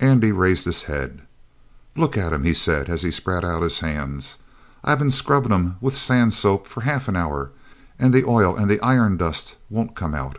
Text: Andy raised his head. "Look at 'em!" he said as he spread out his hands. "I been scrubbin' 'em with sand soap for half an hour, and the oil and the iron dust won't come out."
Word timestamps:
Andy 0.00 0.32
raised 0.32 0.66
his 0.66 0.82
head. 0.82 1.22
"Look 1.96 2.18
at 2.18 2.34
'em!" 2.34 2.42
he 2.44 2.52
said 2.52 2.90
as 2.90 3.00
he 3.00 3.10
spread 3.10 3.42
out 3.42 3.62
his 3.62 3.80
hands. 3.80 4.36
"I 4.84 4.94
been 4.96 5.10
scrubbin' 5.10 5.50
'em 5.50 5.76
with 5.80 5.96
sand 5.96 6.34
soap 6.34 6.66
for 6.68 6.82
half 6.82 7.08
an 7.08 7.16
hour, 7.16 7.52
and 7.98 8.12
the 8.12 8.24
oil 8.26 8.54
and 8.54 8.68
the 8.70 8.82
iron 8.82 9.16
dust 9.16 9.56
won't 9.70 9.96
come 9.96 10.14
out." 10.14 10.36